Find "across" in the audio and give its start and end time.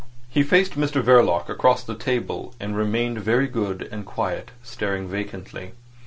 1.47-1.83